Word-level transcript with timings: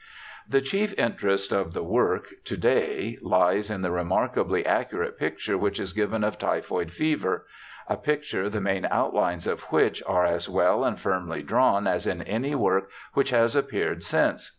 The 0.49 0.61
chief 0.61 0.97
interest 0.97 1.51
of 1.51 1.73
the 1.73 1.83
work 1.83 2.29
to 2.45 2.57
day 2.57 3.19
lies 3.21 3.69
in 3.69 3.83
the 3.83 3.91
remarkably 3.91 4.65
accurate 4.65 5.15
picture 5.15 5.59
which 5.59 5.79
is 5.79 5.93
given 5.93 6.23
of 6.23 6.39
typhoid 6.39 6.89
fever— 6.91 7.45
a 7.87 7.97
picture 7.97 8.49
the 8.49 8.61
main 8.61 8.87
outlines 8.89 9.45
of 9.45 9.61
which 9.71 10.01
are 10.07 10.25
as 10.25 10.49
well 10.49 10.83
and 10.83 10.99
firmly 10.99 11.43
drawn 11.43 11.85
as 11.85 12.07
in 12.07 12.23
any 12.23 12.55
work 12.55 12.89
which 13.13 13.29
has 13.29 13.55
appeared 13.55 14.03
since. 14.03 14.49